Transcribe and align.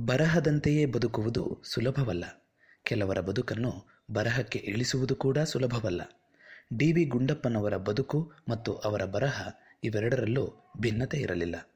ಬರಹದಂತೆಯೇ 0.00 0.86
ಬದುಕುವುದು 0.86 1.60
ಸುಲಭವಲ್ಲ. 1.64 2.44
ಕೆಲವರ 2.82 3.20
ಬದುಕನ್ನು 3.20 3.86
ಬರಹಕ್ಕೆ 4.10 4.58
ಇಳಿಸುವುದು 4.58 5.16
ಕೂಡ 5.16 5.38
ಸುಲಭವಲ್ಲ. 5.38 6.02
ಡಿ. 6.76 6.92
ವಿ. 6.92 7.04
ಗುಂಡಪ್ಪನವರ 7.04 7.76
ಬದುಕು 7.76 8.32
ಮತ್ತು 8.48 8.74
ಅವರ 8.74 9.04
ಬರಹ 9.04 9.48
ಇವೆರಡರಲ್ಲೂ 9.84 10.54
ಭಿನ್ನತೆ 10.80 11.18
ಇರಲಿಲ್ಲ. 11.18 11.68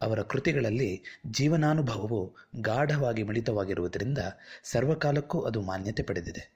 ಅವರ 0.00 0.22
ಕೃತಿಗಳಲ್ಲಿ 0.22 1.02
ಜೀವನಾನುಭವವು 1.30 2.36
ಗಾಢವಾಗಿ 2.60 3.22
ಮಿಳಿತವಾಗಿರುವುದರಿಂದ 3.22 4.18
ಸರ್ವಕಾಲಕ್ಕೂ 4.64 5.40
ಅದು 5.40 5.62
ಮಾನ್ಯತೆ 5.62 6.02
ಪಡೆದಿದೆ. 6.02 6.50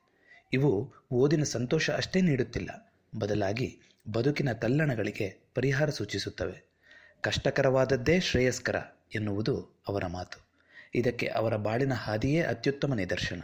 ಇವು 0.52 0.94
ಓದಿನ 1.12 1.42
ಸಂತೋಷ 1.42 1.90
ಅಷ್ಟೇ 1.90 2.20
ನೀಡುತ್ತಿಲ್ಲ. 2.20 2.92
ಬದಲಾಗಿ 3.18 3.80
ಬದುಕಿನ 4.12 4.52
ತಲ್ಲಣಗಳಿಗೆ 4.52 5.38
ಪರಿಹಾರ 5.54 5.90
ಸೂಚಿಸುತ್ತವೆ. 5.90 6.64
ಕಷ್ಟಕರವಾದದ್ದೇ 7.20 8.20
ಶ್ರೇಯಸ್ಕರ 8.20 8.76
ಎನ್ನುವುದು 9.14 9.70
ಅವರ 9.88 10.06
ಮಾತು. 10.06 10.43
ಇದಕ್ಕೆ 10.94 11.26
ಅವರ 11.26 11.56
ಬಾಳಿನ 11.56 11.92
ಹಾದಿಯೇ 11.92 12.40
ಅತ್ಯುತ್ತಮ 12.42 12.94
ನಿದರ್ಶನ. 12.94 13.42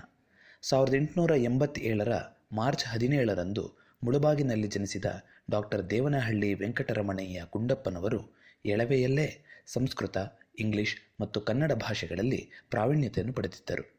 ಸಾವಿರದ 0.62 0.94
ಎಂಟುನೂರ 0.94 1.30
ಎಂಬತ್ತೇಳರ 1.36 2.12
ಮಾರ್ಚ್ 2.52 2.84
ಹದಿನೇಳರಂದು 2.84 3.72
ಮುಳುಬಾಗಿನಲ್ಲಿ 4.04 4.68
ಜನಿಸಿದ 4.68 5.04
ಡಾಕ್ಟರ್ 5.50 5.90
ದೇವನಹಳ್ಳಿ 5.90 6.54
ವೆಂಕಟರಮಣಯ್ಯ 6.54 7.44
ಗುಂಡಪ್ಪನವರು 7.52 8.40
ಎಳವೆಯಲ್ಲೇ 8.66 9.44
ಸಂಸ್ಕೃತ, 9.66 10.16
ಇಂಗ್ಲಿಷ್ 10.58 10.96
ಮತ್ತು 11.20 11.40
ಕನ್ನಡ 11.40 11.72
ಭಾಷೆಗಳಲ್ಲಿ 11.72 12.50
ಪ್ರಾವೀಣ್ಯತೆಯನ್ನು 12.70 13.32
ಪಡೆದಿದ್ದರು. 13.32 13.98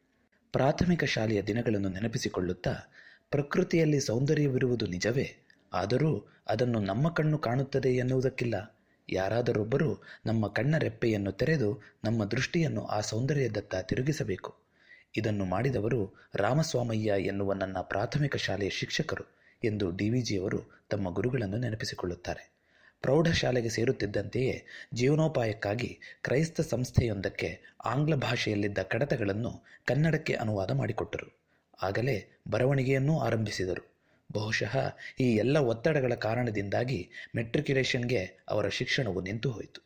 ಪ್ರಾಥಮಿಕ 0.51 1.03
ಶಾಲೆಯ 1.03 1.41
ದಿನಗಳನ್ನು 1.41 1.89
ನೆನಪಿಸಿಕೊಳ್ಳುತ್ತಾ 1.89 2.73
ಪ್ರಕೃತಿಯಲ್ಲಿ 3.29 3.99
ಸೌಂದರ್ಯವಿರುವುದು 3.99 4.87
ನಿಜವೇ? 4.87 5.37
ಆದರೂ 5.73 6.27
ಅದನ್ನು 6.47 6.79
ನಮ್ಮ 6.79 7.09
ಕಣ್ಣು 7.09 7.37
ಕಾಣುತ್ತದೆ 7.37 7.89
ಎನ್ನುವುದಕ್ಕಿಲ್ಲ. 7.89 8.80
ಯಾರಾದರೊಬ್ಬರು 9.09 10.03
ನಮ್ಮ 10.25 10.47
ಕಣ್ಣ 10.47 10.77
ರೆಪ್ಪೆಯನ್ನು 10.77 11.31
ತೆರೆದು 11.31 11.81
ನಮ್ಮ 12.03 12.25
ದೃಷ್ಟಿಯನ್ನು 12.25 12.85
ಆ 12.85 12.99
ಸೌಂದರ್ಯದತ್ತ 12.99 13.75
ತಿರುಗಿಸಬೇಕು. 13.75 14.55
ಇದನ್ನು 15.17 15.45
ಮಾಡಿದವರು 15.45 16.13
ರಾಮಸ್ವಾಮಯ್ಯ 16.35 17.13
ಎನ್ನುವ 17.17 17.53
ನನ್ನ 17.53 17.77
ಪ್ರಾಥಮಿಕ 17.81 18.35
ಶಾಲೆಯ 18.35 18.69
ಶಿಕ್ಷಕರು 18.69 19.41
ಎಂದು 19.63 19.91
ಡಿ 19.91 20.09
ವಿ 20.09 20.21
ಜಿಯವರು 20.21 20.81
ತಮ್ಮ 20.89 21.09
ಗುರುಗಳನ್ನು 21.09 21.57
ನೆನಪಿಸಿಕೊಳ್ಳುತ್ತಾರೆ. 21.57 22.51
ಪ್ರೌಢಶಾಲೆಗೆ 23.01 23.69
ಸೇರುತ್ತಿದ್ದಂತೆಯೇ 23.69 24.65
ಜೀವನೋಪಾಯಕ್ಕಾಗಿ 24.93 25.99
ಕ್ರೈಸ್ತ 26.23 26.61
ಸಂಸ್ಥೆಯೊಂದಕ್ಕೆ 26.61 27.59
ಆಂಗ್ಲ 27.85 28.15
ಭಾಷೆಯಲ್ಲಿದ್ದ 28.15 28.77
ಕಡತಗಳನ್ನು 28.77 29.63
ಕನ್ನಡಕ್ಕೆ 29.85 30.33
ಅನುವಾದ 30.33 30.71
ಮಾಡಿಕೊಟ್ಟರು. 30.71 31.41
ಆಗಲೇ 31.83 32.41
ಬರವಣಿಗೆಯನ್ನೂ 32.51 33.19
ಆರಂಭಿಸಿದರು. 33.19 33.90
ಬಹುಶಃ 34.31 34.77
ಈ 35.19 35.35
ಎಲ್ಲ 35.35 35.57
ಒತ್ತಡಗಳ 35.57 36.13
ಕಾರಣದಿಂದಾಗಿ 36.13 37.09
ಮೆಟ್ರಿಕ್ಯುಲೇಷನ್ಗೆ 37.35 38.25
ಅವರ 38.47 38.67
ಶಿಕ್ಷಣವು 38.67 39.21
ನಿಂತು 39.21 39.51
ಹೋಯಿತು. 39.51 39.81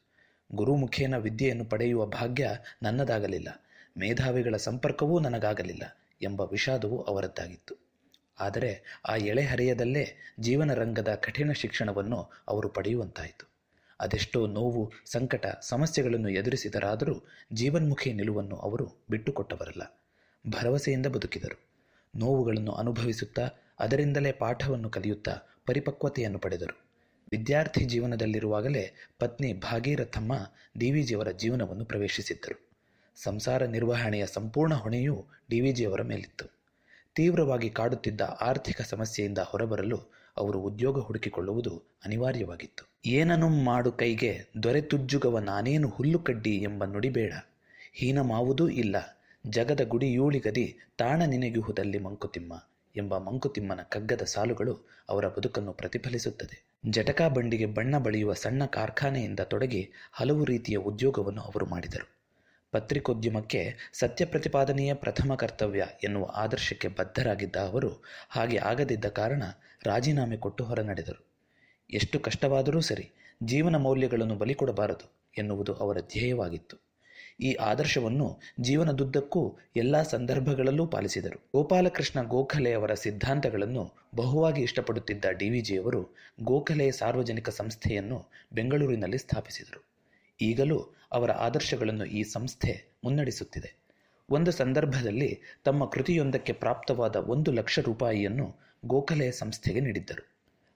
ಗುರುಮುಖೇನ 0.56 1.18
ವಿದ್ಯೆಯನ್ನು 1.18 1.66
ಪಡೆಯುವ 1.66 2.06
ಭಾಗ್ಯ 2.06 2.50
ನನ್ನದಾಗಲಿಲ್ಲ. 2.84 3.64
ಮೇಧಾವಿಗಳ 3.98 4.56
ಸಂಪರ್ಕವೂ 4.58 5.20
ನನಗಾಗಲಿಲ್ಲ 5.20 5.98
ಎಂಬ 6.22 6.42
ವಿಷಾದವು 6.42 7.02
ಅವರದ್ದಾಗಿತ್ತು. 7.02 7.76
ಆದರೆ 8.40 9.02
ಆ 9.10 9.16
ಎಳೆಹರೆಯದಲ್ಲೇ 9.16 10.34
ಜೀವನ 10.40 10.74
ರಂಗದ 10.74 11.16
ಕಠಿಣ 11.16 11.52
ಶಿಕ್ಷಣವನ್ನು 11.52 12.32
ಅವರು 12.48 12.70
ಪಡೆಯುವಂತಾಯಿತು. 12.70 13.50
ಅದೆಷ್ಟೋ 14.00 14.48
ನೋವು, 14.48 14.92
ಸಂಕಟ, 15.06 15.46
ಸಮಸ್ಯೆಗಳನ್ನು 15.62 16.30
ಎದುರಿಸಿದರಾದರೂ 16.30 17.24
ಜೀವನ್ಮುಖಿ 17.54 18.14
ನಿಲುವನ್ನು 18.14 18.56
ಅವರು 18.56 19.06
ಬಿಟ್ಟುಕೊಟ್ಟವರಲ್ಲ. 19.10 20.02
ಭರವಸೆಯಿಂದ 20.50 21.06
ಬದುಕಿದರು. 21.06 21.60
ನೋವುಗಳನ್ನು 22.16 22.72
ಅನುಭವಿಸುತ್ತಾ 22.72 23.50
ಅದರಿಂದಲೇ 23.80 24.32
ಪಾಠವನ್ನು 24.32 24.90
ಕಲಿಯುತ್ತಾ 24.90 25.38
ಪರಿಪಕ್ವತೆಯನ್ನು 25.66 26.40
ಪಡೆದರು. 26.40 26.86
ವಿದ್ಯಾರ್ಥಿ 27.32 27.86
ಜೀವನದಲ್ಲಿರುವಾಗಲೇ 27.86 28.94
ಪತ್ನಿ 29.20 29.54
ಭಾಗೀರಥಮ್ಮ 29.54 30.34
ಡಿವಿಜಿಯವರ 30.78 31.32
ಜೀವನವನ್ನು 31.32 31.86
ಪ್ರವೇಶಿಸಿದ್ದರು. 31.86 32.70
ಸಂಸಾರ 33.24 33.66
ನಿರ್ವಹಣೆಯ 33.66 34.26
ಸಂಪೂರ್ಣ 34.26 34.74
ಹೊಣೆಯೂ 34.74 35.26
ಡಿವಿಜಿಯವರ 35.50 36.02
ಮೇಲಿತ್ತು. 36.02 36.46
ತೀವ್ರವಾಗಿ 37.16 37.70
ಕಾಡುತ್ತಿದ್ದ 37.70 38.22
ಆರ್ಥಿಕ 38.22 38.82
ಸಮಸ್ಯೆಯಿಂದ 38.82 39.38
ಹೊರಬರಲು 39.38 40.16
ಅವರು 40.38 40.60
ಉದ್ಯೋಗ 40.60 41.00
ಹುಡುಕಿಕೊಳ್ಳುವುದು 41.00 41.84
ಅನಿವಾರ್ಯವಾಗಿತ್ತು. 42.06 42.90
ಏನನು 43.06 43.50
ಮಾಡು 43.50 43.92
ಕೈಗೆ 43.92 44.46
ದೊರೆತುಜ್ಜುಗವ 44.64 45.40
ನಾನೇನು 45.40 45.90
ಹುಲ್ಲು 45.90 46.20
ಕಡ್ಡಿ 46.20 46.58
ಎಂಬ 46.58 46.86
ನುಡಿಬೇಡ 46.86 47.34
ಹೀನಮಾವುದೂ 47.94 48.68
ಇಲ್ಲ. 48.68 48.96
ಜಗದ 49.48 49.84
ಗುಡಿಯೂಳಿಗದಿ 49.84 50.78
ತಾಣ 50.98 51.22
ನಿನಗಿಹುದಲ್ಲಿ 51.24 52.00
ಮಂಕುತಿಮ್ಮ. 52.00 52.68
ಎಂಬ 52.98 53.18
ಮಂಕುತಿಮ್ಮನ 53.18 53.80
ಕಗ್ಗದ 53.82 54.22
ಸಾಲುಗಳು 54.22 54.88
ಅವರ 55.10 55.28
ಬದುಕನ್ನು 55.28 55.74
ಪ್ರತಿಫಲಿಸುತ್ತದೆ. 55.74 56.66
ಜಟಕಾ 56.90 57.28
ಬಂಡಿಗೆ 57.28 57.66
ಬಣ್ಣ 57.66 57.98
ಬಳಿಯುವ 57.98 58.34
ಸಣ್ಣ 58.34 58.66
ಕಾರ್ಖಾನೆಯಿಂದ 58.66 59.40
ತೊಡಗಿ 59.40 59.92
ಹಲವು 60.14 60.46
ರೀತಿಯ 60.46 60.76
ಉದ್ಯೋಗವನ್ನು 60.76 61.42
ಅವರು 61.42 61.66
ಮಾಡಿದರು. 61.66 62.16
ಪತ್ರಿಕೋದ್ಯಮಕ್ಕೆ 62.72 63.76
ಸತ್ಯ 63.94 64.26
ಪ್ರತಿಪಾದನೆಯೇ 64.26 64.94
ಪ್ರಥಮ 64.94 65.36
ಕರ್ತವ್ಯ 65.36 65.88
ಎನ್ನುವ 66.04 66.32
ಆದರ್ಶಕ್ಕೆ 66.36 66.88
ಬದ್ಧರಾಗಿದ್ದ 66.88 67.56
ಅವರು 67.56 68.04
ಹಾಗೆ 68.30 68.58
ಆಗದಿದ್ದ 68.58 69.06
ಕಾರಣ 69.06 69.44
ರಾಜೀನಾಮೆ 69.84 70.38
ಕೊಟ್ಟು 70.38 70.64
ಹೊರನಡೆದರು. 70.64 71.28
ಎಷ್ಟು 71.90 72.20
ಕಷ್ಟವಾದರೂ 72.20 72.82
ಸರಿ 72.82 73.12
ಜೀವನ 73.44 73.76
ಮೌಲ್ಯಗಳನ್ನು 73.76 74.36
ಬಲಿಕೊಡಬಾರದು 74.36 75.32
ಎನ್ನುವುದು 75.38 75.74
ಅವರ 75.74 76.00
ಧ್ಯೇಯವಾಗಿತ್ತು. 76.00 76.85
ಈ 77.40 77.54
ಆದರ್ಶವನ್ನು 77.54 78.40
ಜೀವನದುದ್ದಕ್ಕೂ 78.60 79.58
ಎಲ್ಲ 79.76 80.02
ಸಂದರ್ಭಗಳಲ್ಲೂ 80.02 80.88
ಪಾಲಿಸಿದರು. 80.88 81.50
ಗೋಪಾಲಕೃಷ್ಣ 81.56 82.24
ಗೋಖಲೆ 82.24 82.74
ಅವರ 82.74 82.94
ಸಿದ್ಧಾಂತಗಳನ್ನು 82.94 83.96
ಬಹುವಾಗಿ 84.16 84.62
ಇಷ್ಟಪಡುತ್ತಿದ್ದ 84.62 85.26
ಡಿವಿಜಿಯವರು 85.26 86.10
ಗೋಖಲೆ 86.42 86.92
ಸಾರ್ವಜನಿಕ 86.92 87.50
ಸಂಸ್ಥೆಯನ್ನು 87.50 88.30
ಬೆಂಗಳೂರಿನಲ್ಲಿ 88.54 89.18
ಸ್ಥಾಪಿಸಿದರು. 89.18 89.84
ಈಗಲೂ 90.42 90.96
ಅವರ 91.12 91.32
ಆದರ್ಶಗಳನ್ನು 91.32 92.06
ಈ 92.06 92.24
ಸಂಸ್ಥೆ 92.24 93.00
ಮುನ್ನಡೆಸುತ್ತಿದೆ. 93.04 93.76
ಒಂದು 94.30 94.52
ಸಂದರ್ಭದಲ್ಲಿ 94.52 95.42
ತಮ್ಮ 95.64 95.86
ಕೃತಿಯೊಂದಕ್ಕೆ 95.86 96.54
ಪ್ರಾಪ್ತವಾದ 96.54 97.16
ಒಂದು 97.16 97.52
ಲಕ್ಷ 97.52 97.80
ರೂಪಾಯಿಯನ್ನು 97.80 98.60
ಗೋಖಲೆ 98.86 99.32
ಸಂಸ್ಥೆಗೆ 99.32 99.80
ನೀಡಿದ್ದರು. 99.80 100.32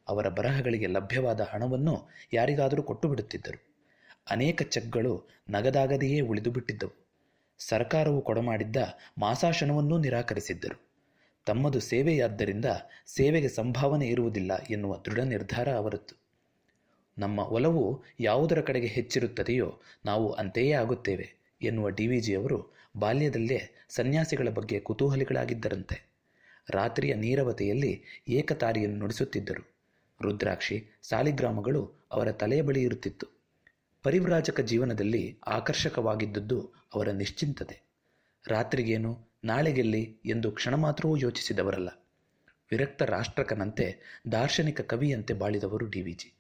ಅವರ 0.08 0.30
ಬರಹಗಳಿಗೆ 0.30 0.88
ಲಭ್ಯವಾದ 0.88 1.42
ಹಣವನ್ನು 1.42 2.10
ಯಾರಿಗಾದರೂ 2.34 2.84
ಕೊಟ್ಟು 2.84 3.08
ಬಿಡುತ್ತಿದ್ದರು. 3.08 3.69
ಅನೇಕ 4.28 4.62
ಚೆಕ್ಗಳು 4.62 5.28
ನಗದಾಗದೆಯೇ 5.50 6.20
ಉಳಿದು 6.22 6.52
ಬಿಟ್ಟಿದ್ದವು 6.52 6.96
ಸರ್ಕಾರವು 7.60 8.22
ಕೊಡಮಾಡಿದ್ದ 8.22 8.76
ಮಾಸಾಶನವನ್ನೂ 9.18 9.98
ನಿರಾಕರಿಸಿದ್ದರು. 9.98 10.82
ತಮ್ಮದು 11.46 11.80
ಸೇವೆಯಾದ್ದರಿಂದ 11.80 12.66
ಸೇವೆಗೆ 13.08 13.48
ಸಂಭಾವನೆ 13.48 14.08
ಇರುವುದಿಲ್ಲ 14.08 14.58
ಎನ್ನುವ 14.58 14.98
ದೃಢ 14.98 15.20
ನಿರ್ಧಾರ 15.20 15.74
ಅವರದ್ದು. 15.74 16.20
ನಮ್ಮ 17.18 17.40
ಒಲವು 17.40 18.04
ಯಾವುದರ 18.20 18.62
ಕಡೆಗೆ 18.62 18.88
ಹೆಚ್ಚಿರುತ್ತದೆಯೋ 18.88 19.82
ನಾವು 20.06 20.32
ಅಂತೆಯೇ 20.32 20.72
ಆಗುತ್ತೇವೆ 20.72 21.34
ಎನ್ನುವ 21.62 21.90
ಡಿ 21.90 22.08
ವಿ 22.08 22.20
ಜಿಯವರು 22.20 22.76
ಬಾಲ್ಯದಲ್ಲೇ 22.98 23.60
ಸನ್ಯಾಸಿಗಳ 23.90 24.50
ಬಗ್ಗೆ 24.50 24.80
ಕುತೂಹಲಿಗಳಾಗಿದ್ದರಂತೆ. 24.80 26.10
ರಾತ್ರಿಯ 26.70 27.14
ನೀರವತೆಯಲ್ಲಿ 27.14 28.04
ಏಕತಾರಿಯನ್ನು 28.28 28.98
ನುಡಿಸುತ್ತಿದ್ದರು. 28.98 29.64
ರುದ್ರಾಕ್ಷಿ, 30.22 30.86
ಸಾಲಿಗ್ರಾಮಗಳು 31.04 31.94
ಅವರ 32.12 32.32
ತಲೆಯ 32.32 32.62
ಬಳಿ 32.62 32.82
ಇರುತ್ತಿತ್ತು. 32.82 33.39
ಪರಿವ್ರಾಜಕ 34.04 34.60
ಜೀವನದಲ್ಲಿ 34.60 35.38
ಆಕರ್ಷಕವಾಗಿದ್ದದ್ದು 35.48 36.72
ಅವರ 36.94 37.10
ನಿಶ್ಚಿಂತತೆ. 37.10 37.82
ರಾತ್ರಿಗೇನು, 38.48 39.20
ನಾಳೆಗೆಲ್ಲಿ 39.44 40.18
ಎಂದು 40.26 40.52
ಕ್ಷಣ 40.52 40.76
ಮಾತ್ರವೂ 40.76 41.18
ಯೋಚಿಸಿದವರಲ್ಲ. 41.18 41.90
ವಿರಕ್ತ 42.72 43.02
ರಾಷ್ಟ್ರಕನಂತೆ 43.02 44.20
ದಾರ್ಶನಿಕ 44.32 44.82
ಕವಿಯಂತೆ 44.82 45.34
ಬಾಳಿದವರು 45.34 45.86
ಡಿ 45.86 46.02
ವಿ 46.02 46.14
ಜಿ. 46.14 46.34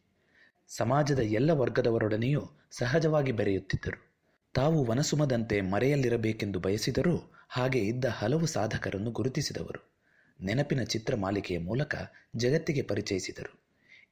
ಸಮಾಜದ 0.67 1.19
ಎಲ್ಲ 1.19 1.51
ವರ್ಗದವರೊಡನೆಯೂ 1.51 2.49
ಸಹಜವಾಗಿ 2.71 3.31
ಬೆರೆಯುತ್ತಿದ್ದರು. 3.31 4.09
ತಾವು 4.53 4.85
ವನಸುಮದಂತೆ 4.85 5.61
ಮರೆಯಲ್ಲಿರಬೇಕೆಂದು 5.61 6.59
ಬಯಸಿದರೂ 6.59 7.33
ಹಾಗೆ 7.49 7.79
ಇದ್ದ 7.79 8.05
ಹಲವು 8.05 8.45
ಸಾಧಕರನ್ನು 8.45 9.11
ಗುರುತಿಸಿದವರು. 9.11 9.89
ನೆನಪಿನ 10.41 10.83
ಚಿತ್ರ 10.83 11.15
ಮಾಲಿಕೆಯ 11.15 11.59
ಮೂಲಕ 11.59 11.95
ಜಗತ್ತಿಗೆ 12.35 12.81
ಪರಿಚಯಿಸಿದರು. 12.81 13.59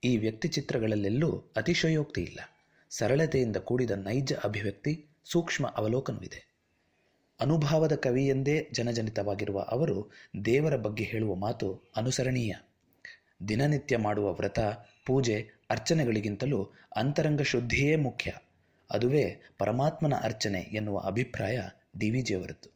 ಈ 0.04 0.18
ವ್ಯಕ್ತಿ 0.18 0.48
ಚಿತ್ರಗಳಲ್ಲೆಲ್ಲೂ 0.48 1.44
ಅತಿಶಯೋಕ್ತಿ 1.56 2.22
ಇಲ್ಲ. 2.22 2.40
ಸರಳತೆಯಿಂದ 2.90 3.58
ಕೂಡಿದ 3.58 3.92
ನೈಜ 3.92 4.34
ಅಭಿವ್ಯಕ್ತಿ 4.44 5.06
ಸೂಕ್ಷ್ಮ 5.26 5.68
ಅವಲೋಕನವಿದೆ. 5.68 6.48
ಅನುಭಾವದ 7.42 7.96
ಕವಿಯೆಂದೇ 7.96 8.70
ಜನಜನಿತವಾಗಿರುವ 8.74 9.60
ಅವರು 9.60 10.12
ದೇವರ 10.46 10.76
ಬಗ್ಗೆ 10.76 11.04
ಹೇಳುವ 11.04 11.36
ಮಾತು 11.36 11.82
ಅನುಸರಣೀಯ. 11.96 12.56
ದಿನನಿತ್ಯ 13.50 13.98
ಮಾಡುವ 13.98 14.34
ವ್ರತ, 14.34 14.60
ಪೂಜೆ, 15.06 15.48
ಅರ್ಚನೆಗಳಿಗಿಂತಲೂ 15.70 16.72
ಅಂತರಂಗ 16.96 17.42
ಶುದ್ಧಿಯೇ 17.42 17.96
ಮುಖ್ಯ. 17.96 18.34
ಅದುವೇ 18.92 19.42
ಪರಮಾತ್ಮನ 19.58 20.14
ಅರ್ಚನೆ 20.16 20.60
ಎನ್ನುವ 20.60 21.00
ಅಭಿಪ್ರಾಯ 21.00 21.62
ಡಿ 21.98 22.22
ಜಿಯವರದ್ದು 22.22 22.70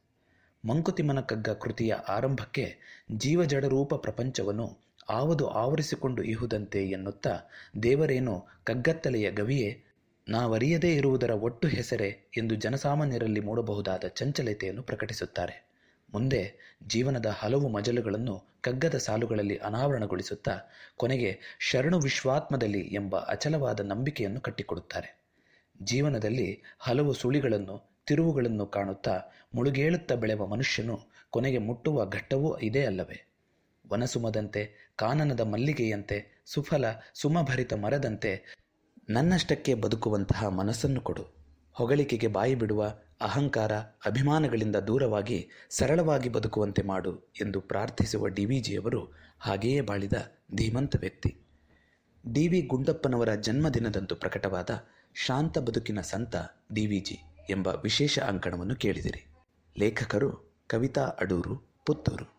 ಮಂಕುತಿಮ್ಮನ 0.67 1.21
ಕಗ್ಗ 1.21 1.49
ಕೃತಿಯ 1.49 1.93
ಆರಂಭಕ್ಕೆ 1.93 2.75
ಜೀವಜಡರೂಪ 3.17 3.95
ಪ್ರಪಂಚವನ್ನು 3.95 4.77
ಆವದು 5.09 5.47
ಆವರಿಸಿಕೊಂಡು 5.47 6.23
ಇಹುದಂತೆ 6.23 6.85
ಎನ್ನುತ್ತಾ 6.85 7.39
ದೇವರೇನು 7.83 8.45
ಕಗ್ಗತ್ತಲೆಯ 8.63 9.31
ಗವಿಯೇ 9.31 9.83
ನಾವರಿಯದೇ 10.31 10.95
ಇರುವುದರ 10.95 11.29
ಒಟ್ಟು 11.29 11.67
ಹೆಸರೇ 11.67 12.09
ಎಂದು 12.37 12.55
ಜನಸಾಮಾನ್ಯರಲ್ಲಿ 12.55 13.39
ಮೂಡಬಹುದಾದ 13.39 14.05
ಚಂಚಲತೆಯನ್ನು 14.07 14.83
ಪ್ರಕಟಿಸುತ್ತಾರೆ. 14.83 15.55
ಮುಂದೆ 16.13 16.41
ಜೀವನದ 16.87 17.25
ಹಲವು 17.25 17.67
ಮಜಲುಗಳನ್ನು 17.67 18.35
ಕಗ್ಗದ 18.61 18.97
ಸಾಲುಗಳಲ್ಲಿ 18.97 19.57
ಅನಾವರಣಗೊಳಿಸುತ್ತಾ 19.57 20.59
ಕೊನೆಗೆ 20.97 21.39
ಶರಣು 21.59 21.99
ವಿಶ್ವಾತ್ಮದಲ್ಲಿ 21.99 22.79
ಎಂಬ 22.79 23.17
ಅಚಲವಾದ 23.17 23.79
ನಂಬಿಕೆಯನ್ನು 23.79 24.41
ಕಟ್ಟಿಕೊಡುತ್ತಾರೆ. 24.41 25.09
ಜೀವನದಲ್ಲಿ 25.83 26.63
ಹಲವು 26.79 27.13
ಸುಳಿಗಳನ್ನು, 27.13 27.89
ತಿರುವುಗಳನ್ನು 28.07 28.65
ಕಾಣುತ್ತಾ 28.65 29.21
ಮುಳುಗೇಳುತ್ತಾ 29.55 30.15
ಬೆಳೆವ 30.15 30.45
ಮನುಷ್ಯನು 30.45 30.99
ಕೊನೆಗೆ 31.29 31.57
ಮುಟ್ಟುವ 31.57 32.05
ಘಟ್ಟವೂ 32.05 32.57
ಇದೇ 32.57 32.85
ಅಲ್ಲವೇ? 32.85 33.27
ವನಸುಮದಂತೆ, 33.89 34.91
ಕಾನನದ 34.95 35.39
ಮಲ್ಲಿಗೆಯಂತೆ, 35.39 36.41
ಸುಫಲ 36.45 36.85
ಸುಮಭರಿತ 37.13 37.73
ಮರದಂತೆ 37.73 38.60
ನನ್ನಷ್ಟಕ್ಕೆ 39.13 39.73
ಬದುಕುವಂತಹ 39.73 40.47
ಮನಸ್ಸನ್ನು 40.47 41.01
ಕೊಡು. 41.01 41.23
ಹೊಗಳಿಕೆಗೆ 41.71 42.27
ಬಾಯಿ 42.27 42.55
ಬಿಡುವ 42.55 42.93
ಅಹಂಕಾರ 43.21 43.71
ಅಭಿಮಾನಗಳಿಂದ 44.05 44.75
ದೂರವಾಗಿ 44.75 45.47
ಸರಳವಾಗಿ 45.69 46.29
ಬದುಕುವಂತೆ 46.29 46.81
ಮಾಡು 46.81 47.17
ಎಂದು 47.41 47.61
ಪ್ರಾರ್ಥಿಸುವ 47.61 48.27
ಡಿ 48.27 48.45
ವಿ 48.45 48.59
ಜಿಯವರು 48.59 49.13
ಹಾಗೆಯೇ 49.39 49.81
ಬಾಳಿದ 49.81 50.13
ಧೀಮಂತ 50.55 50.95
ವ್ಯಕ್ತಿ. 50.99 51.37
ಡಿ 52.33 52.47
ವಿ 52.47 52.61
ಗುಂಡಪ್ಪನವರ 52.61 53.33
ಜನ್ಮದಿನದಂದು 53.33 54.15
ಪ್ರಕಟವಾದ 54.15 54.69
ಶಾಂತ 55.25 55.57
ಬದುಕಿನ 55.57 56.01
ಸಂತ 56.01 56.35
ಡಿ 56.73 56.85
ವಿ 56.85 56.99
ಜಿ 56.99 57.19
ಎಂಬ 57.49 57.67
ವಿಶೇಷ 57.67 58.19
ಅಂಕಣವನ್ನು 58.19 58.75
ಕೇಳಿದಿರಿ. 58.75 59.33
ಲೇಖಕರು 59.79 60.59
ಕವಿತಾ 60.67 61.01
ಅಡೂರು, 61.01 61.55
ಪುತ್ತೂರು. 61.85 62.25